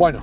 [0.00, 0.20] Bueno,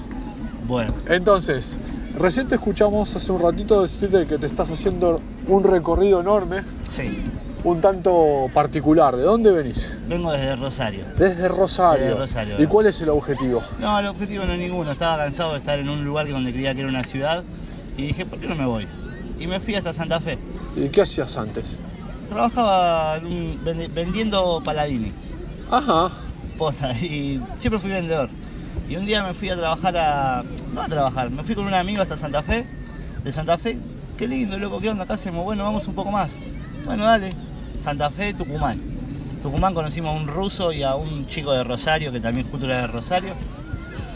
[0.68, 1.78] Bueno, entonces,
[2.18, 7.20] recién te escuchamos hace un ratito decirte que te estás haciendo un recorrido enorme, sí.
[7.64, 9.16] un tanto particular.
[9.16, 9.96] ¿De dónde venís?
[10.08, 11.06] Vengo desde Rosario.
[11.16, 12.06] Desde Rosario.
[12.06, 13.62] Desde Rosario, ¿Y cuál es el objetivo?
[13.80, 14.94] No, el objetivo no es ninguno.
[14.94, 17.44] Estaba cansado de estar en un lugar donde creía que era una ciudad.
[17.98, 18.88] Y dije, ¿por qué no me voy?
[19.40, 20.40] Y me fui hasta Santa Fe.
[20.76, 21.78] ¿Y qué hacías antes?
[22.30, 23.20] Trabajaba
[23.94, 25.12] vendiendo Paladini.
[25.70, 26.10] Ajá.
[26.58, 28.32] Posta, y siempre fui vendedor.
[28.90, 30.44] Y un día me fui a trabajar a.
[30.74, 32.66] No a trabajar, me fui con un amigo hasta Santa Fe.
[33.24, 33.78] De Santa Fe,
[34.18, 35.04] qué lindo, loco, ¿qué onda?
[35.04, 36.32] Acá hacemos, bueno, vamos un poco más.
[36.86, 37.34] Bueno, dale.
[37.82, 38.80] Santa Fe, Tucumán.
[39.44, 42.82] Tucumán conocimos a un ruso y a un chico de Rosario, que también justo era
[42.82, 43.34] de Rosario.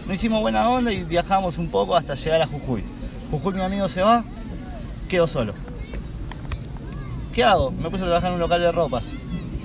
[0.07, 2.83] Nos hicimos buena onda y viajamos un poco hasta llegar a Jujuy.
[3.29, 4.23] Jujuy, mi amigo se va,
[5.07, 5.53] quedo solo.
[7.33, 7.71] ¿Qué hago?
[7.71, 9.05] Me puse a trabajar en un local de ropas.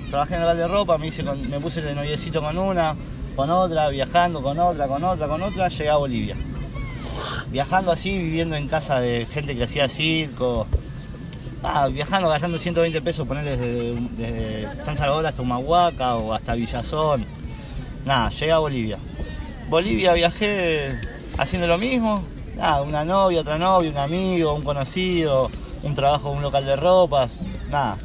[0.09, 2.95] Trabajé en el local de ropa, me, hice con- me puse de noviecito con una,
[3.37, 6.35] con otra, viajando con otra, con otra, con otra, llegué a Bolivia.
[7.51, 10.65] Viajando así, viviendo en casa de gente que hacía circo.
[11.61, 17.27] Ah, viajando, gastando 120 pesos, ponerles desde, desde San Salvador hasta Humahuaca o hasta Villazón.
[18.05, 18.97] Nada, llegué a Bolivia.
[19.69, 20.97] Bolivia viajé
[21.37, 22.23] haciendo lo mismo.
[22.55, 25.51] Nada, una novia, otra novia, un amigo, un conocido,
[25.83, 27.37] un trabajo en un local de ropas.
[27.69, 27.97] Nada,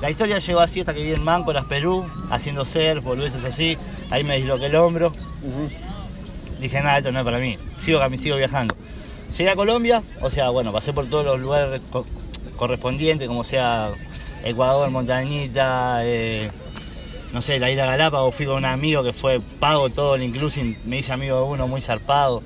[0.00, 3.76] la historia llegó así hasta que vi en Máncoras, Perú, haciendo surf, boludeces así.
[4.10, 5.12] Ahí me disloqué el hombro.
[6.60, 7.56] Dije, nada, esto no es para mí.
[7.82, 8.74] Sigo, sigo viajando.
[9.36, 12.04] Llegué a Colombia, o sea, bueno, pasé por todos los lugares co-
[12.56, 13.92] correspondientes, como sea
[14.44, 16.50] Ecuador, Montañita, eh,
[17.32, 18.34] no sé, la isla Galápagos.
[18.34, 21.68] Fui con un amigo que fue pago todo el inclusive, me hice amigo de uno
[21.68, 22.42] muy zarpado.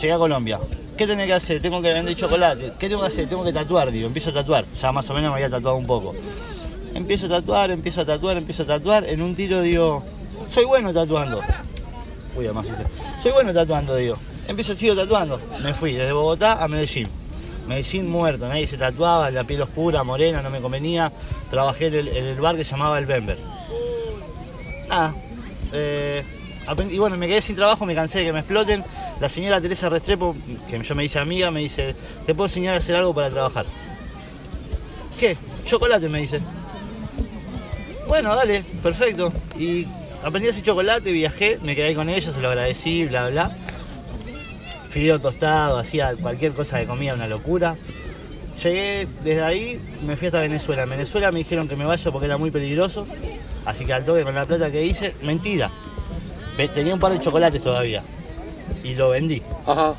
[0.00, 0.60] Llegué a Colombia.
[0.96, 1.62] ¿Qué tengo que hacer?
[1.62, 2.74] Tengo que vender chocolate.
[2.78, 3.26] ¿Qué tengo que hacer?
[3.28, 4.06] Tengo que tatuar, digo.
[4.06, 4.66] Empiezo a tatuar.
[4.78, 6.14] Ya más o menos me había tatuado un poco.
[6.94, 9.04] Empiezo a tatuar, empiezo a tatuar, empiezo a tatuar.
[9.04, 10.04] En un tiro digo,
[10.52, 11.40] soy bueno tatuando.
[12.36, 12.84] Uy, además asusté.
[13.22, 14.16] Soy bueno tatuando, digo.
[14.46, 15.40] Empiezo, sigo tatuando.
[15.62, 17.08] Me fui desde Bogotá a Medellín.
[17.66, 21.12] Medellín muerto, nadie se tatuaba, la piel oscura, morena, no me convenía.
[21.50, 23.38] Trabajé en el, bar que se llamaba El Bember.
[24.90, 25.14] Ah,
[26.90, 28.84] y bueno, me quedé sin trabajo, me cansé de que me exploten.
[29.20, 30.34] La señora Teresa Restrepo,
[30.68, 31.94] que yo me dice amiga, me dice,
[32.26, 33.66] ¿te puedo enseñar a hacer algo para trabajar?
[35.18, 35.36] ¿Qué?
[35.64, 36.40] Chocolate, me dice.
[38.08, 39.32] Bueno, dale, perfecto.
[39.56, 39.86] Y
[40.22, 43.56] aprendí a hacer chocolate, viajé, me quedé con ella, se lo agradecí, bla, bla.
[44.88, 47.76] Fideo tostado, hacía cualquier cosa de comida, una locura.
[48.62, 50.82] Llegué desde ahí, me fui hasta Venezuela.
[50.82, 53.06] En Venezuela me dijeron que me vaya porque era muy peligroso.
[53.64, 55.70] Así que al toque con la plata que hice, mentira.
[56.74, 58.04] Tenía un par de chocolates todavía.
[58.84, 59.42] Y lo vendí.
[59.66, 59.94] Ajá.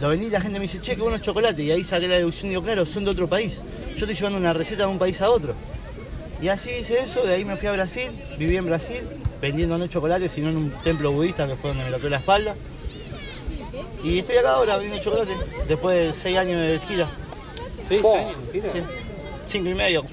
[0.00, 1.64] Lo vendí y la gente me dice, che, qué buenos chocolates.
[1.64, 3.60] Y ahí saqué la deducción y digo, claro, son de otro país.
[3.90, 5.54] Yo estoy llevando una receta de un país a otro.
[6.40, 9.02] Y así hice eso, de ahí me fui a Brasil, viví en Brasil,
[9.40, 12.54] vendiendo no chocolates, sino en un templo budista que fue donde me tocó la espalda.
[14.02, 15.32] Y estoy acá ahora vendiendo chocolate,
[15.66, 17.10] después de seis años de gira.
[17.84, 18.16] ¿Seis Fo.
[18.16, 18.36] años?
[18.52, 18.72] Mira.
[18.72, 18.82] Sí,
[19.46, 20.04] cinco y medio.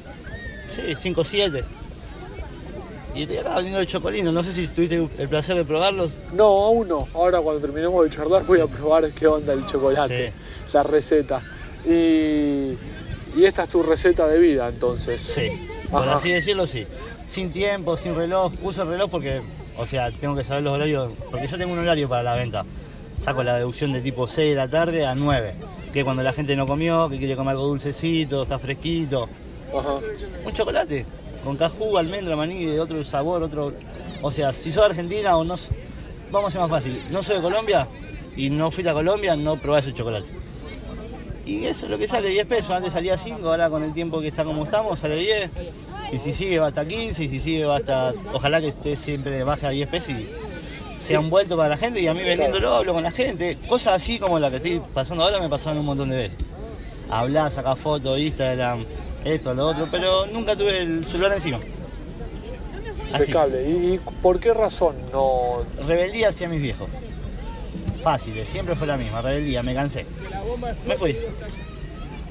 [0.70, 1.64] Sí, cinco, siete.
[3.14, 4.32] Y estoy acá vendiendo el chocolino.
[4.32, 6.12] No sé si tuviste el placer de probarlos.
[6.34, 7.08] No, aún no.
[7.14, 10.34] Ahora cuando terminemos de charlar voy a probar qué onda el chocolate,
[10.74, 11.42] la receta.
[11.86, 12.74] Y,
[13.36, 15.22] y esta es tu receta de vida entonces.
[15.22, 15.50] Sí,
[15.90, 16.16] por Ajá.
[16.16, 16.86] así decirlo, sí.
[17.28, 18.52] Sin tiempo, sin reloj.
[18.62, 19.42] Uso el reloj porque,
[19.78, 21.12] o sea, tengo que saber los horarios.
[21.32, 22.66] Porque yo tengo un horario para la venta.
[23.22, 25.56] Saco la deducción de tipo 6 de la tarde a 9.
[25.92, 29.30] Que es cuando la gente no comió, que quiere comer algo dulcecito, está fresquito.
[29.78, 30.00] Ajá.
[30.46, 31.06] Un chocolate.
[31.44, 33.74] Con cajú, almendra, maní, de otro sabor, otro.
[34.22, 35.56] O sea, si sos de Argentina o no.
[36.32, 37.02] Vamos a ser más fácil.
[37.12, 37.88] No soy de Colombia
[38.36, 40.28] y no fuiste a Colombia, no probás el chocolate.
[41.46, 42.72] Y eso es lo que sale, 10 pesos.
[42.72, 45.52] Antes salía 5, ahora con el tiempo que está como estamos, sale 10.
[46.12, 48.14] Y si sigue va hasta 15, y si sigue va hasta.
[48.34, 50.30] Ojalá que esté siempre baje a 10 pesos y
[51.04, 52.00] sea un vuelto para la gente.
[52.02, 53.58] Y a mí vendiéndolo hablo con la gente.
[53.68, 56.38] Cosas así como la que estoy pasando ahora me pasaron un montón de veces.
[57.10, 58.86] Hablar, sacar fotos, Instagram,
[59.24, 61.60] esto, lo otro, pero nunca tuve el celular encima.
[63.12, 63.70] Impecable.
[63.70, 65.64] ¿Y, y por qué razón no?
[65.86, 66.90] Rebeldía hacia mis viejos.
[68.02, 70.06] Fácil, siempre fue la misma, rebeldía, me cansé.
[70.88, 71.18] Me fui.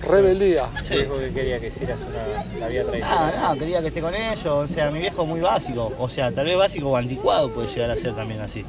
[0.06, 0.69] Rebeldía.
[0.83, 0.99] Sí.
[0.99, 3.35] Dijo que quería que hicieras una, la vida tradicional.
[3.37, 6.33] Ah, no, quería que esté con ellos, o sea, mi viejo muy básico, o sea,
[6.33, 8.65] tal vez básico o anticuado puede llegar a ser también así.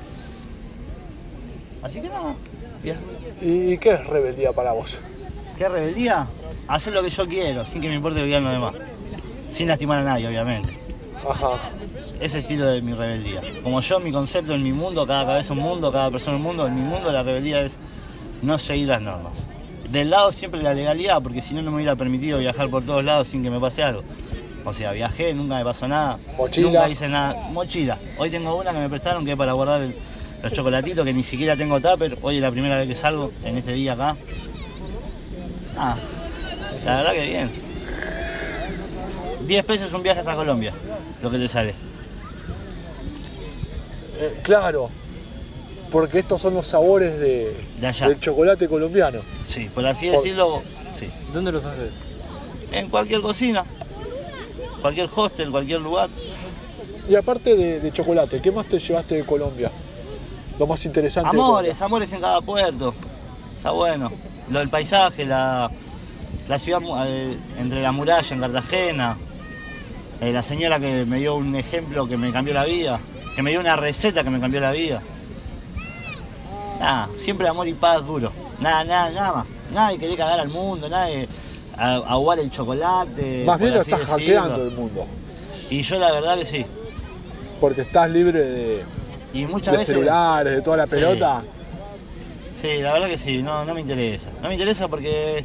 [1.83, 2.35] Así que nada,
[2.81, 2.97] bien.
[3.41, 4.99] ¿Y, y qué es rebeldía para vos?
[5.57, 6.27] ¿Qué rebeldía?
[6.67, 8.75] Hacer lo que yo quiero, sin que me importe lo que digan los demás.
[9.51, 10.79] Sin lastimar a nadie, obviamente.
[11.29, 11.59] Ajá.
[12.19, 13.41] Ese estilo de mi rebeldía.
[13.63, 16.67] Como yo, mi concepto en mi mundo, cada cabeza un mundo, cada persona un mundo,
[16.67, 17.77] en mi mundo la rebeldía es
[18.41, 19.33] no seguir las normas.
[19.89, 23.03] Del lado siempre la legalidad, porque si no, no me hubiera permitido viajar por todos
[23.03, 24.03] lados sin que me pase algo.
[24.65, 26.17] O sea, viajé, nunca me pasó nada.
[26.37, 26.67] Mochila.
[26.67, 27.35] Nunca hice nada.
[27.51, 27.97] Mochila.
[28.17, 29.95] Hoy tengo una que me prestaron que es para guardar el-
[30.41, 32.17] los chocolatitos que ni siquiera tengo tupper.
[32.23, 34.15] Hoy es la primera vez que salgo en este día acá.
[35.77, 35.95] Ah,
[36.83, 37.51] la verdad que bien.
[39.47, 40.73] 10 pesos un viaje hasta Colombia,
[41.21, 41.75] lo que te sale.
[44.19, 44.89] Eh, claro,
[45.91, 48.07] porque estos son los sabores de, De allá.
[48.07, 49.19] del chocolate colombiano.
[49.47, 50.61] Sí, por así Por- decirlo,
[50.99, 51.09] sí.
[51.33, 51.93] ¿Dónde los haces?
[52.71, 53.63] En cualquier cocina,
[54.81, 56.09] cualquier hostel, cualquier lugar.
[57.07, 59.71] Y aparte de, de chocolate, ¿qué más te llevaste de Colombia?
[60.57, 61.29] Lo más interesante.
[61.35, 62.93] de Amores, amores en cada puerto.
[63.57, 64.11] Está bueno.
[64.49, 65.69] Lo del paisaje, la,
[66.47, 69.17] la ciudad eh, entre la muralla en Cartagena.
[70.21, 72.99] eh, la señora que me dio un ejemplo que me cambió la vida.
[73.35, 75.01] Que me dio una receta que me cambió la vida.
[76.79, 78.31] Nada, siempre amor y paz duro.
[78.59, 79.45] Nada, nada, nada más.
[79.73, 80.87] Nada de querer cagar al mundo,
[81.77, 83.43] a- aguar el chocolate.
[83.45, 84.17] Más bien lo estás decirlo.
[84.17, 85.05] hackeando el mundo.
[85.69, 86.65] Y yo la verdad que sí.
[87.59, 88.83] Porque estás libre de,
[89.33, 89.87] Y muchas de veces.
[89.95, 91.41] celulares, de toda la pelota.
[92.59, 94.27] Sí, la verdad que sí, no, no me interesa.
[94.41, 95.43] No me interesa porque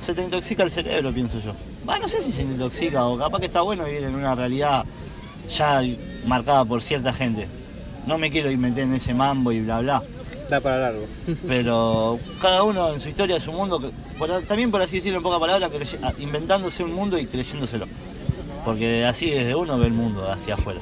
[0.00, 1.52] se te intoxica el cerebro, pienso yo.
[1.84, 4.34] Bueno, no sé si se te intoxica o capaz que está bueno vivir en una
[4.34, 4.84] realidad
[5.54, 5.82] ya
[6.26, 7.46] marcada por cierta gente.
[8.06, 10.02] No me quiero meter en ese mambo y bla bla.
[10.48, 11.04] Da para largo.
[11.46, 15.22] Pero cada uno en su historia, su mundo, que- por- también por así decirlo en
[15.22, 15.70] pocas palabras,
[16.02, 17.86] ah, inventándose un mundo y creyéndoselo.
[18.64, 20.80] Porque así desde uno ve el mundo hacia afuera.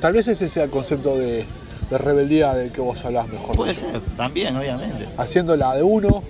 [0.00, 1.44] Tal vez ese sea el concepto de,
[1.90, 3.56] de rebeldía del que vos hablás mejor.
[3.56, 5.08] Puede ser, también, obviamente.
[5.16, 6.22] Haciéndola de uno.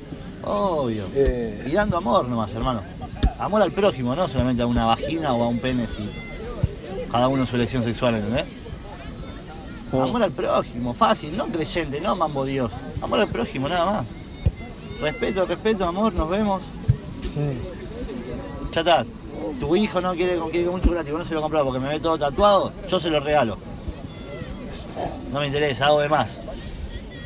[0.45, 1.07] Obvio.
[1.15, 2.81] eh, Y dando amor nomás, hermano.
[3.39, 6.09] Amor al prójimo, no solamente a una vagina o a un pene, si
[7.11, 8.45] cada uno su elección sexual, ¿entendés?
[9.93, 12.71] Amor al prójimo, fácil, no creyente, no mambo Dios.
[13.03, 14.07] Amor al prójimo, nada más.
[15.01, 16.63] Respeto, respeto, amor, nos vemos.
[18.73, 19.05] Ya está.
[19.61, 22.01] Tu hijo no quiere, quiere un chocolate y no se lo compras porque me ve
[22.01, 23.59] todo tatuado, yo se lo regalo.
[25.31, 26.39] No me interesa, hago de más.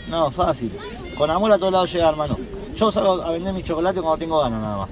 [0.09, 0.73] No, fácil.
[1.17, 2.37] Con amor a todos lados llega, hermano.
[2.75, 4.89] Yo salgo a vender mi chocolate cuando tengo ganas, nada más.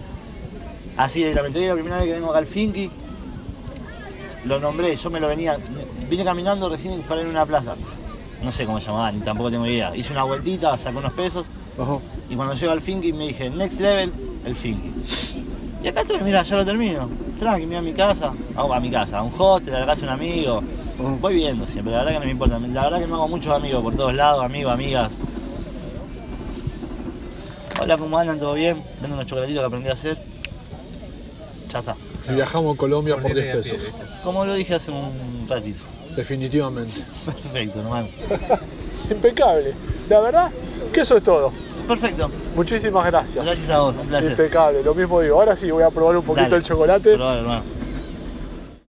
[0.96, 1.58] Así directamente.
[1.58, 2.90] Hoy es la primera vez que vengo acá al Finky.
[4.46, 5.56] Lo nombré, yo me lo venía.
[6.08, 7.74] Vine caminando recién para a una plaza.
[8.42, 9.96] No sé cómo se llamaba, ni tampoco tengo idea.
[9.96, 11.46] Hice una vueltita, saqué unos pesos.
[11.78, 11.98] ajá.
[12.28, 14.12] Y cuando llego al Finky me dije, next level,
[14.44, 14.90] el Finky.
[15.82, 17.08] Y acá estoy, mira, ya lo termino.
[17.38, 19.86] Tranqui, me voy a mi casa, hago a mi casa, a un hostel, a la
[19.86, 20.62] casa de un amigo.
[21.20, 22.58] Voy viendo siempre, la verdad que no me importa.
[22.58, 25.12] La verdad que no hago muchos amigos por todos lados, amigos, amigas.
[27.80, 28.38] Hola, ¿cómo andan?
[28.38, 28.82] ¿Todo bien?
[29.00, 30.18] Vendo unos chocolatitos que aprendí a hacer.
[31.70, 31.96] Ya está.
[32.28, 33.78] Y viajamos a Colombia por 10 pesos.
[34.22, 35.82] Como lo dije hace un ratito.
[36.16, 36.92] Definitivamente.
[37.24, 38.08] Perfecto, hermano.
[39.10, 39.74] Impecable.
[40.08, 40.50] La verdad
[40.92, 41.52] que eso es todo.
[41.86, 42.30] Perfecto.
[42.54, 43.44] Muchísimas gracias.
[43.44, 44.30] Gracias a vos, un placer.
[44.30, 45.38] Impecable, lo mismo digo.
[45.38, 46.56] Ahora sí voy a probar un poquito Dale.
[46.56, 47.14] el chocolate.
[47.14, 47.62] Probalo, hermano.